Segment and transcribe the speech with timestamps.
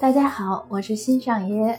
[0.00, 1.78] 大家好，我是新上爷。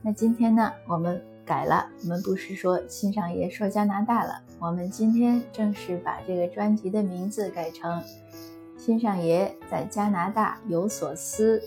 [0.00, 8.00] 那今天呢，我们改了，我们不是说新上爷说加拿大了，我们今天正式把这个专辑的名字改成
[8.78, 11.60] 新上爷在加拿大有所思。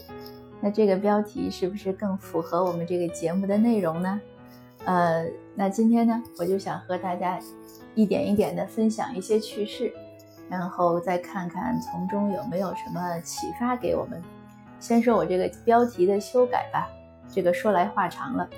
[0.62, 4.22] 那这个标题是不是更符合我们这个节目的内容呢？
[4.86, 7.38] 呃，那今天呢，我就想和大家
[7.94, 9.94] 一点一点的分享一些趣事，
[10.50, 14.24] 然后再看看从中有没有什么启发给我们。
[14.80, 16.90] 先说我这个标题的修改吧，
[17.30, 18.50] 这个说来话长了。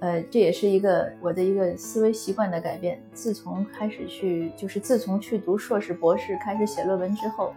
[0.00, 3.00] 呃，这也是一个我的一个思维习惯的改变。
[3.12, 7.54] 自从开始去，就是自从去读硕士、博士，开始写论文之后，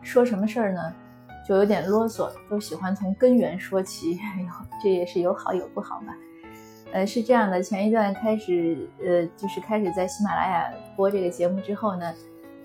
[0.00, 0.94] 说什么事儿呢？
[1.46, 4.18] 就有点啰嗦，都喜欢从根源说起。
[4.18, 4.48] 哎呦，
[4.82, 6.16] 这也是有好有不好吧。
[6.92, 12.14] 呃，是这样的，前一段开始，呃，就是开始在喜马拉雅播这个节目之后呢，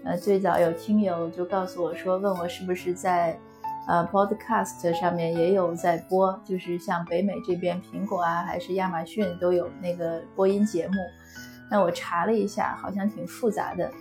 [0.06, 3.38] 呃，最早有听友就告诉我说，问我是不是在
[3.88, 10.94] 呃 Podcast 上面也有在播，就是像北美这边苹果啊，还是亚马逊都有那个播音节目。
[11.70, 13.92] 那我查了一下，好像挺复杂的。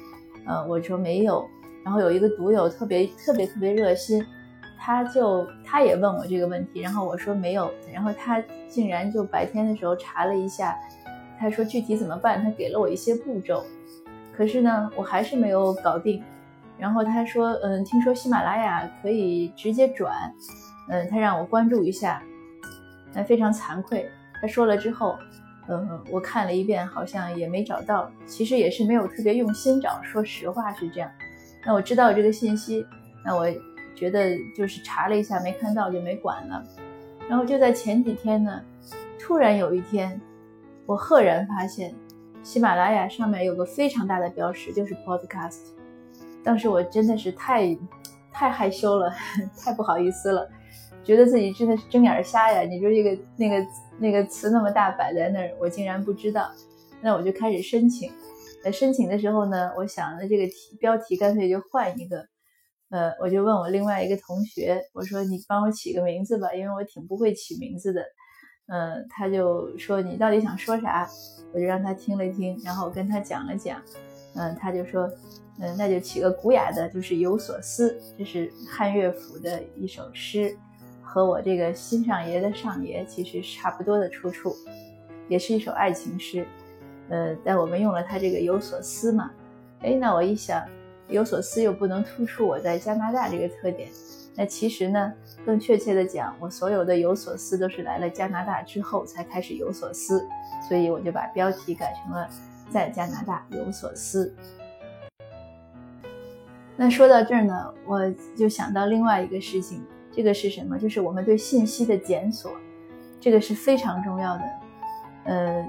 [0.46, 1.46] 呃，我说没有。
[1.84, 4.24] 然后有一个读友特别特别特别热心。
[4.82, 10.74] 他就他也问我这个问题，然后我说没有，然后他竟然就白天的时候查了一下，
[11.38, 13.62] 他说具体怎么办，他给了我一些步骤，
[14.34, 16.24] 可是呢，我还是没有搞定。
[16.80, 20.32] 然后他说，嗯，听说喜马拉雅可以直接转，
[20.88, 22.22] 嗯，他让我关注一下，
[23.12, 25.18] 那非常惭愧，他说了之后，
[25.68, 31.10] 嗯，我看了一遍，好像也没找到，其实也是没有特别用心找，说实话是这样。
[31.66, 32.86] 那我知道这个信息，
[33.24, 33.46] 那我。
[33.92, 36.64] 觉得就是查了一下没看到就没管了，
[37.28, 38.62] 然后就在前几天呢，
[39.18, 40.18] 突然有一天，
[40.86, 41.94] 我赫然发现
[42.42, 45.72] 喜马拉雅上面有个非常大的标识，就是 Podcast。
[46.44, 47.76] 当时我真的是太
[48.32, 49.12] 太害羞了，
[49.58, 50.48] 太不好意思了，
[51.04, 52.62] 觉得自己真的是睁眼瞎呀！
[52.62, 53.66] 你说这个那个
[53.98, 56.50] 那个词那么大摆在那儿，我竟然不知道，
[57.02, 58.10] 那我就开始申请。
[58.62, 62.26] 呃申请的时候呢，我想着这个题标题干脆就换一个。
[62.90, 68.02] 呃，我就问我另外一个同学，我说你帮我起个名字吧，因为我挺不会起名字的。
[68.66, 71.08] 嗯，他就说你到底想说啥？
[71.54, 73.80] 我就让他听了听，然后我跟他讲了讲。
[74.34, 75.08] 嗯，他就说，
[75.60, 78.00] 嗯，那就起个古雅的，就是有所思。
[78.18, 80.56] 这是汉乐府的一首诗，
[81.02, 84.56] 和我这个新上爷的上爷其实差不多的出处，
[85.28, 86.46] 也是一首爱情诗。
[87.08, 89.30] 呃，但我们用了他这个有所思嘛。
[89.82, 90.62] 哎，那我一想。
[91.08, 93.90] 有所思又不能突出我在加拿大这个特点，
[94.36, 95.12] 那其实呢，
[95.44, 100.24] 更确切的讲，我所有的有所思都是来了加拿大之后才开始有所思，
[100.68, 102.28] 所以我就把标题改成了
[102.70, 104.32] 在加拿大有所思。
[106.80, 110.78] 那说到这儿呢，我就想到另外一个事情，这个是什么？
[110.78, 112.52] 就是我们对信息的检索，
[113.20, 114.42] 这个是非常重要的。
[115.24, 115.66] 呃，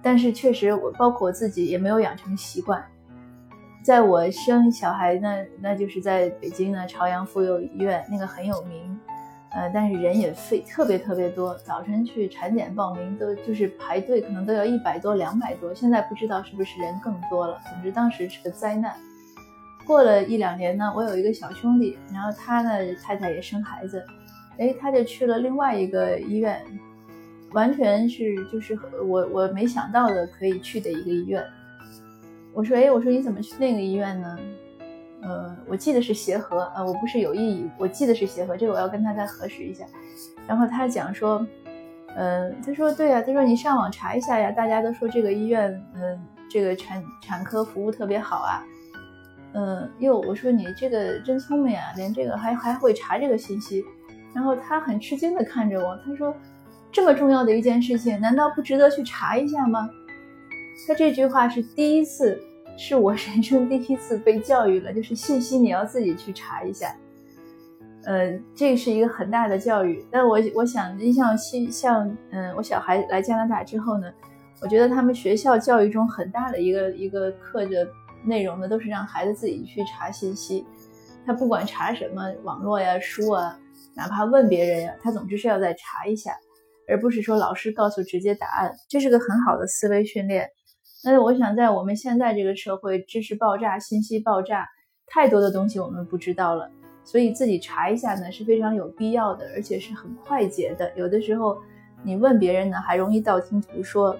[0.00, 2.82] 但是确实我包括我自己也没有养成习惯。
[3.82, 8.98] 在我生小孩那，那就是在北京呢，朝阳妇幼医院那个很有名，
[9.50, 11.54] 呃，但是人也非特别特别多。
[11.58, 15.74] 早晨去产检报名都就是排队，可能都要一百多、两百多。
[15.74, 17.60] 现在不知道是不是人更多了。
[17.70, 18.94] 总之当时是个灾难。
[19.86, 24.04] 过了一两年呢，我有一个小兄弟，然后他呢太太也生孩子，
[24.58, 26.60] 哎，他就去了另外一个医院，
[27.52, 28.76] 完全是就是
[29.06, 31.44] 我我没想到的可以去的一个医院。
[32.52, 34.38] 我说，哎，我说你怎么去那个医院呢？
[35.22, 39.84] 呃，我记得是协和，呃，我不是有意，我记得是协和，这个我要跟他再核实一下。
[40.46, 41.46] 然后他讲说，
[42.14, 48.64] 呃，他说对呀，他说你上网查一下呀，大家都说这个医院，嗯，这个产产科服务特别好啊。
[49.56, 53.82] 嗯，哟，我说你这个真聪明啊，连这个还还会查这个信息。
[54.34, 56.34] 然后他很吃惊的看着我，他说，
[56.92, 59.88] 这么重要的一件事情，难道不值得去查一下吗？
[60.86, 62.38] 他这句话是第一次，
[62.76, 66.94] 是我 人生第一次被教育了，就是信息你要自己去查一下。
[68.04, 70.04] 呃，这是一个很大的教育。
[70.10, 74.06] 但我我想，你像像嗯，我小孩来加拿大之后呢，
[74.60, 77.88] 我觉得他们学校教育中很大的一个一个课的
[78.26, 80.66] 内容呢，都是让孩子自己去查信息。
[81.24, 83.58] 他不管查什么网络呀、书啊，
[83.94, 86.32] 哪怕问别人呀，他总之是要再查一下，
[86.88, 88.72] 而不是说老师告诉直接答案。
[88.88, 90.48] 这是个很好的思维训练。
[91.04, 94.68] 那我想，在我们现在这个社会，知识爆炸、信息爆炸，
[95.06, 96.70] 太多的东西我们不知道了，
[97.04, 100.92] 所以自己查一下呢是非常有必要的，而且是很快捷的。
[100.96, 101.58] 有的时候
[102.04, 104.16] 你问别人呢，还容易道听途说。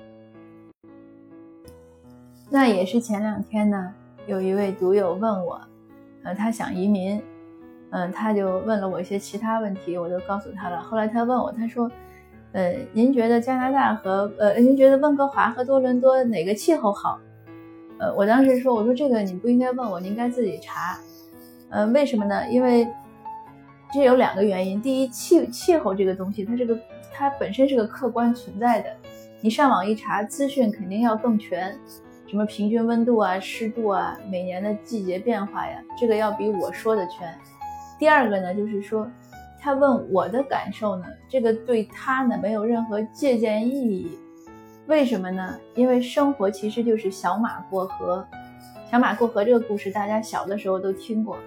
[2.48, 3.92] 那也是前两天呢，
[4.26, 5.60] 有一位读友问我，
[6.22, 7.20] 呃，他想移民，
[7.90, 10.80] 嗯，他就问了我一些其他问题，我都告诉他了。
[10.80, 11.90] 后来他问我，他说，
[12.52, 17.18] 呃，您觉得加拿大和呃，您觉得温哥华和多伦多哪个气候好？
[17.98, 20.98] 呃，我当时说，我说这个你不应该问我，你应该自己查。
[21.68, 22.48] 呃，为什么呢？
[22.48, 22.86] 因为
[23.92, 24.80] 这有两个原因。
[24.80, 26.78] 第一，气气候这个东西，它这个
[27.12, 28.90] 它本身是个客观存在的，
[29.40, 31.76] 你上网一查，资讯肯定要更全，
[32.28, 37.32] 什么平均温度啊、湿度啊、每年的季节变化呀，这个要比我说的全。
[37.98, 39.08] 第二个呢，就是说，
[39.60, 44.18] 他问我的感受呢，这个对他呢没有任何借鉴意义。
[44.86, 45.56] 为什么呢？
[45.74, 48.26] 因为生活其实就是小马过河。
[48.90, 51.38] 小马过河这个故事，大家小的时候都听过。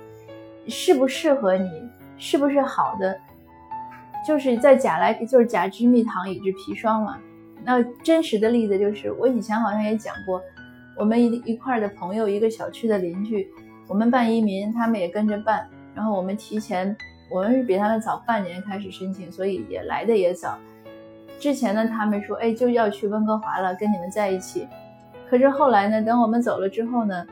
[0.67, 1.69] 适不适合你，
[2.17, 3.17] 是不是好的，
[4.25, 7.17] 就是在假来就是假知蜜糖，乙知砒霜嘛。
[7.63, 10.41] 那真实的例子就是，我以前好像也讲过，
[10.99, 13.49] 我们一一块的朋友，一个小区的邻居，
[13.87, 15.65] 我们办移民，他们也跟着办。
[15.95, 16.93] 然后我们提前，
[17.31, 20.57] 我们是比他们早半年开始申请，所以也来的也早。
[21.39, 24.67] 之前呢，他们说，哎，就要去温哥华了，跟你们在一起。
[25.29, 27.25] 可是后来呢，等我们走了之后呢，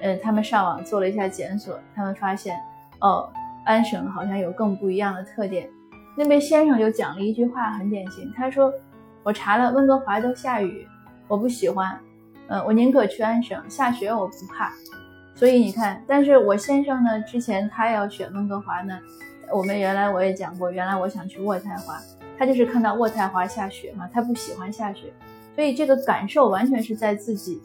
[0.00, 2.58] 呃，他们上网做了一下检索，他们发现，
[3.00, 3.28] 哦，
[3.66, 5.68] 安省好像有更不一样的特点。
[6.16, 8.72] 那位先生就讲了一句话，很典型，他说，
[9.22, 10.86] 我查了温哥华都下雨，
[11.28, 11.98] 我不喜欢，
[12.50, 14.72] 呃，我宁可去安省，下雪我不怕。
[15.36, 18.98] 所以你看，但是我先生呢，之前他要选温哥华呢，
[19.52, 21.96] 我们原来我也讲过，原来我想去渥太华。
[22.36, 25.12] 他就是看到渥太华下雪嘛，他不喜欢下雪，
[25.54, 27.62] 所以这个感受完全是在自己。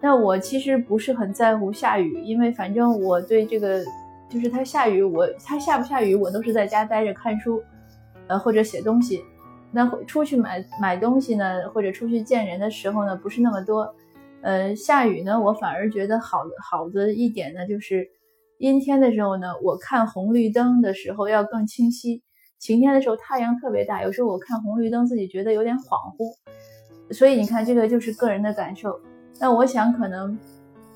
[0.00, 3.82] 那我其实不是很在乎下雨，因为反正我对这个
[4.28, 7.60] 就是它下雨，我它下不下雨，我都是在家待着看书，
[8.28, 9.24] 呃或者写东西。
[9.72, 13.92] 那出去买买东西呢，或者出去见人的时候呢，不是那么多。
[14.42, 18.08] 呃，下雨呢，我反而觉得好好的一点呢，就是
[18.58, 22.22] 阴天的时候呢，我看红绿灯的时候要更清晰。
[22.58, 29.00] 晴天的时候太阳特别大，有时候我看红绿灯自己觉得有点恍惚，所以你看这个就是个人的感受。
[29.38, 30.38] 那我想可能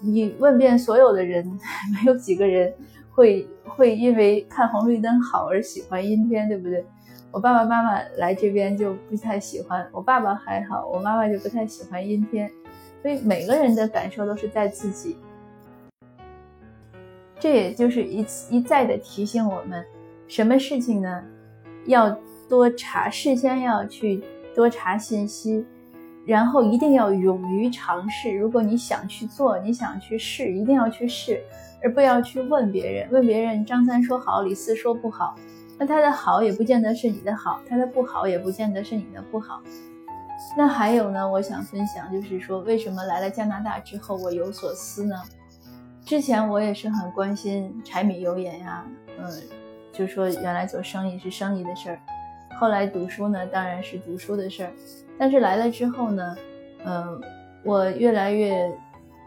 [0.01, 1.43] 你问遍所有的人，
[1.95, 2.71] 没有几个人
[3.11, 6.85] 会会因为看红绿灯好而喜欢阴天，对不对？
[7.33, 12.51] 我爸爸妈妈来这边就不太喜欢，我爸爸还好，我妈妈就不太喜欢阴天。
[13.05, 15.19] 所以每个人的感受都是在自己，
[17.39, 19.85] 这也就是一一再的提醒我们，
[20.27, 21.23] 什么事情呢？
[21.85, 22.19] 要
[22.49, 24.25] 多查，事先要去
[24.55, 25.67] 多查信息，
[26.25, 28.35] 然后一定要勇于尝试。
[28.35, 31.43] 如果你想去做，你想去试，一定要去试，
[31.83, 33.07] 而不要去问别人。
[33.11, 35.35] 问别人，张三说好，李四说不好，
[35.79, 39.63] 那他的好也不见得是你的好，他的不好也不见得是你的不好。
[40.57, 45.15] 那还有呢，我想分享，就是说为什么来了加拿大之后我有所思呢？
[46.05, 48.85] 之前我也是很关心柴米油盐呀，
[49.19, 49.31] 嗯。
[49.97, 52.01] 就说原来做生意是生意的事儿，
[52.59, 54.73] 后来读书呢当然是读书的事儿，
[55.17, 56.37] 但是来了之后呢，
[56.85, 57.21] 嗯，
[57.63, 58.77] 我越来越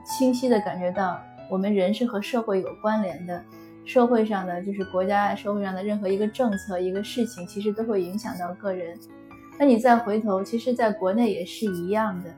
[0.05, 1.17] 清晰的感觉到，
[1.49, 3.41] 我们人是和社会有关联的，
[3.85, 8.99] 社会上的就是国家社会上的任何一个政策一个事情，其实都会影响到个人。
[9.57, 12.29] 那你再回头，其实在国内也是一样的，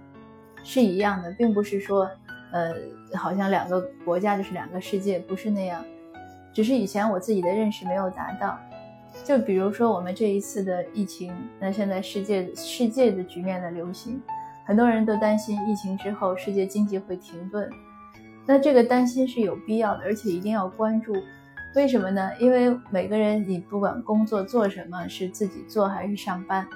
[0.63, 2.09] 是一样的，并不是说，
[2.51, 2.73] 呃，
[3.13, 5.83] 好像两个国家就是两个世界，不是那样。
[6.53, 8.57] 只是以前我自己的认识没有达到，
[9.23, 14.21] 就比如说我们这一次的疫情，那现在世界世界的局面的流行，
[14.65, 17.69] 很多人都担心疫情之后世界经济会停顿，
[18.45, 21.13] 那这个担心是有必要的，而且一定要关注。
[21.75, 22.31] 为什么呢？
[22.39, 26.67] 因为每个人你不管工作做什么，是自己做还是上班，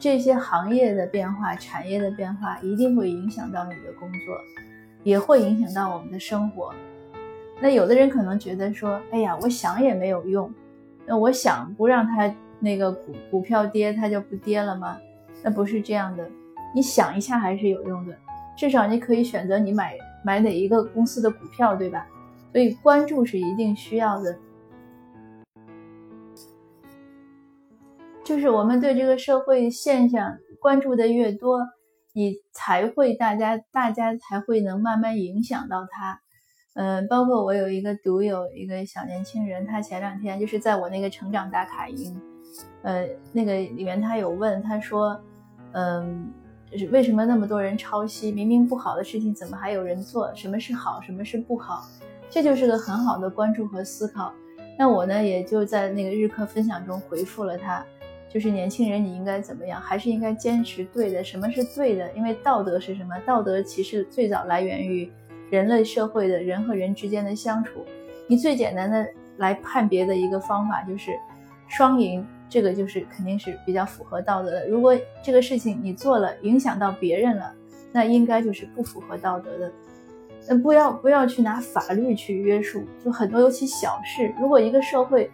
[0.00, 4.34] 这些行业的变化、产业的变化一定会影响到你的工作，
[5.02, 6.72] 也会影响到我们的生活。
[7.60, 10.50] 那有的人可能觉得说，哎呀，我想也没有用。
[11.04, 14.96] 那我想不让它那个股股票跌，它就不跌了吗？
[15.42, 16.26] 那不是这样的。
[16.74, 18.16] 你想一下还是有用的，
[18.56, 22.06] 至少你可以选择你买买哪一个公司的股票，对吧？
[22.52, 24.34] 所以关注是一定需要的。
[28.30, 31.66] 就是我们对这个社会现象关注的越多，
[32.12, 36.20] 你才会大家大家才会能慢慢影响到他。
[36.74, 42.16] 嗯，包括我有一个读友，一个小年轻人，他前两天就是在我那个成长打卡营，
[42.82, 45.20] 呃，那个里面他有问，他说，
[45.72, 46.32] 嗯，
[46.92, 48.30] 为什么那么多人抄袭？
[48.30, 50.32] 明明不好的事情，怎么还有人做？
[50.36, 51.00] 什么是好？
[51.00, 51.84] 什么是不好？
[52.30, 54.32] 这就是个很好的关注和思考。
[54.78, 57.84] 那我呢，也就在那个日课分享中回复了他，
[58.30, 59.78] 就是年轻人，你应该怎么样？
[59.78, 61.22] 还是应该坚持对的？
[61.22, 62.10] 什么是对的？
[62.12, 63.18] 因为道德是什么？
[63.26, 65.10] 道德其实最早来源于。
[65.50, 67.84] 人类社会的人和人之间的相处，
[68.28, 69.04] 你最简单的
[69.38, 71.10] 来判别的一个方法就是
[71.66, 74.68] 双赢，这个就是肯定是比较符合道德的。
[74.68, 77.52] 如果这个事情你做了影响到别人了，
[77.90, 79.72] 那应该就是不符合道德的。
[80.48, 85.28] 那，不要不要去拿法律去约束，就很多尤其小事，如果一个社会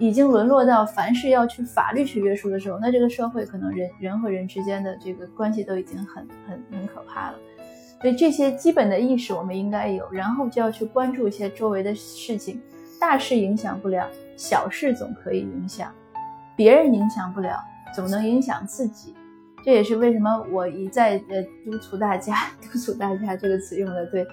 [0.00, 7.38] 已经沦落到凡事要去法律去约束的时候，那这个社会可能人人和人之间的这个关系都已经很很很可怕了。
[8.00, 12.58] 所以这些基本的意识我们应该有，然后就要去关注一些周围的事情，
[12.98, 15.92] 大事影响不了，小事总可以影响，
[16.56, 17.62] 别人影响不了，
[17.94, 19.14] 总能影响自己。
[19.62, 22.34] 这也是为什么我一再呃督促大家，
[22.72, 24.26] 督促大家这个词用的对，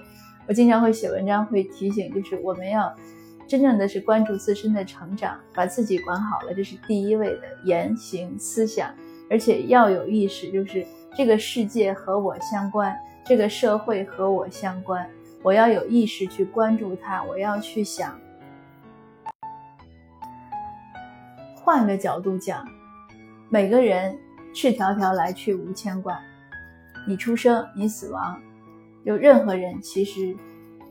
[0.48, 2.90] 我经常会写文章会提醒，就是我们要
[3.48, 8.94] 真正的是关注自身的成长，把自己管好了，这是第一位的言行思想，
[9.30, 10.86] 而且要有意识，就是
[11.16, 12.94] 这个世界和我相关。
[13.24, 15.08] 这个社会和我相关，
[15.42, 17.22] 我要有意识去关注它。
[17.24, 18.18] 我要去想，
[21.54, 22.66] 换个角度讲，
[23.48, 24.18] 每个人
[24.54, 26.18] 赤条条来去无牵挂。
[27.06, 28.38] 你出生，你死亡，
[29.04, 30.36] 有任何人其实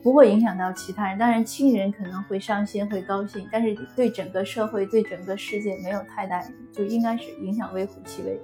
[0.02, 1.18] 不会影响到其他人。
[1.18, 8.40] 当然，亲人可能会伤心，会高兴，但是对整个社会、对整个世界没有太大，就应该是影响微乎其微。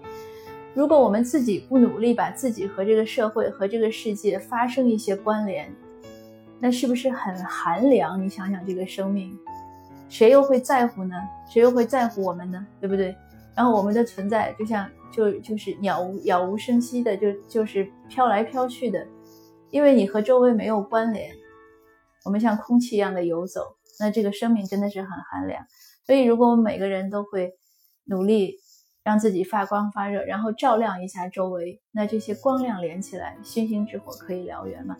[0.74, 5.72] 如果我们自己不努力，把自己和这个社会和这个世界发生一些关联，
[6.58, 8.20] 那是不是很寒凉？
[8.20, 9.38] 你想想，这个生命，
[10.08, 11.14] 谁又会在乎呢？
[11.48, 12.66] 谁又会在乎我们呢？
[12.80, 13.14] 对不对？
[13.54, 19.06] 然后我们的存在就像就就是鸟无杳无声息的，就就是飘来飘去的，
[19.70, 21.30] 因为你和周围没有关联，
[22.24, 25.64] 我们像空气一样的游走，那这个生命真的是很寒凉。
[26.06, 27.52] 所以，如果我们每个人都会
[28.04, 28.58] 努力。
[29.04, 34.96] 让自己发光发热，然后照亮一下周围，那这些光亮连起来，星星之火可以燎原嘛？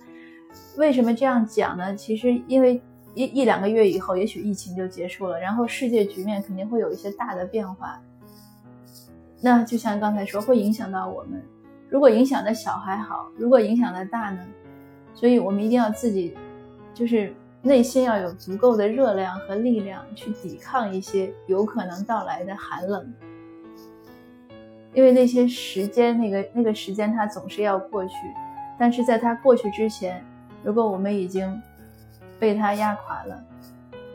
[0.76, 1.96] 为什么这样讲呢？
[1.96, 2.82] 其实因为
[3.14, 7.98] 一一两个月以后，也许疫情就结束了，然后世界局面肯定会有一些大的变化。
[9.40, 11.42] 那就像刚才说，会影响到我们。
[11.88, 14.46] 如果影响的小还好，如果影响的大呢？
[15.14, 16.36] 所以我们一定要自己，
[16.94, 23.12] 就是内心要有足够的热量和力量去抵抗一些有可能到来的寒冷。
[24.92, 28.14] 因为那些时间，那个那个时间，它总是要过去，
[28.78, 30.24] 但是在它过去之前，
[30.62, 31.60] 如果我们已经
[32.38, 33.44] 被它压垮了，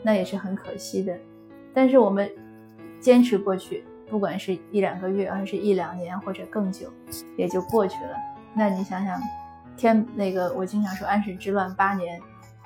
[0.02, 1.14] 那也是很可惜的。
[1.74, 2.30] 但是我们
[2.98, 6.90] 坚持过去，不管是一两个月，还是一两年，或者更久，
[7.36, 8.16] 也就过去了。
[8.54, 9.20] 那你想想，
[9.76, 12.18] 天那个我经常说安史之乱八年，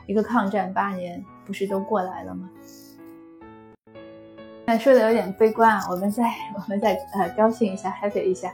[0.07, 2.51] 一个抗战八年，不是都过来了吗？
[4.67, 8.51] 那说的有点悲观啊，我们再我们再呃高兴一下，happy 一下。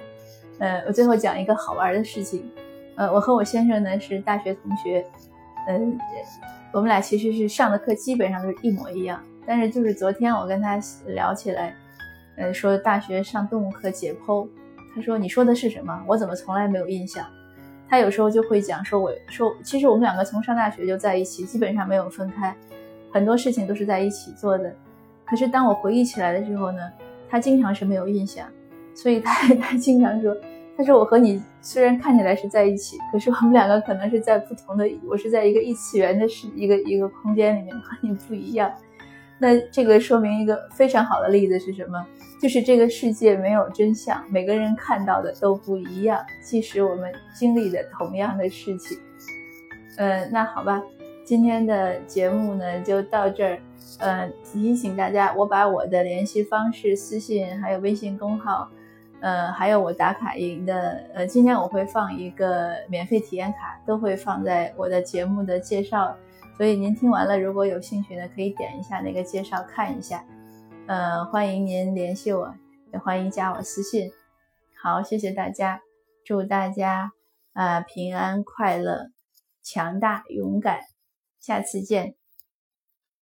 [0.59, 2.51] 呃，我最后讲一个好玩的事情。
[2.97, 5.07] 呃，我和我先生呢是大学同学，
[5.69, 5.99] 嗯，
[6.73, 9.23] 我们俩其实是上的课基本上都是一模一样。
[9.47, 11.75] 但是就是昨天我跟他聊起来，
[12.37, 14.47] 呃，说大学上动物课解剖，
[14.95, 16.05] 他说你说的是什么？
[16.07, 17.25] 我怎么从来没有印象？
[17.91, 22.55] 他有时候就会讲说，我说其实我们两个从上大学就在一起，基本上没有分开，
[23.11, 24.73] 很多事情都是在一起做的。
[25.27, 26.79] 可是当我回忆起来的时候呢，
[27.29, 28.47] 他经常是没有印象，
[28.95, 30.37] 所以他 他经常说，
[30.77, 38.73] 他说我和你虽然看起来是在一起，可是我们两个可能是在不同的，我是在一个异次元的世一个一个空间里面和你不一样。
[39.41, 42.07] 那这个说明一个非常好的例子是什么？
[42.41, 48.99] 就是这个世界没有真相，每个人看到的都不一样，即使我们经历的同样的事情。
[49.97, 50.83] 呃，那好吧。
[51.25, 53.59] 今天的节目呢就到这儿，
[53.99, 58.69] 呃，提醒大家，我把我的联系方式、私信还有微信公号，
[59.21, 66.17] 呃，还有我打卡营的，呃，今天我会放一个免费体验卡，都会放在我的节目的介绍，
[66.61, 70.27] 所以您听完了如果有兴趣呢，可以点一下那个介绍看一下，
[70.87, 72.55] 呃，欢迎您联系我，
[72.93, 74.13] 也欢迎加我私信。
[74.79, 75.81] 好，谢谢大家，
[76.23, 77.13] 祝大家
[77.55, 79.07] 啊平安快乐、
[79.63, 80.81] 强大勇敢。
[81.41, 82.20] 下次见。